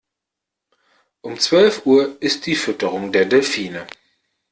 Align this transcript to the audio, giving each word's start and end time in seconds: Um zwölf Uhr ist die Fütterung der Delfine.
Um 1.21 1.37
zwölf 1.37 1.85
Uhr 1.85 2.19
ist 2.23 2.47
die 2.47 2.55
Fütterung 2.55 3.11
der 3.11 3.25
Delfine. 3.25 3.85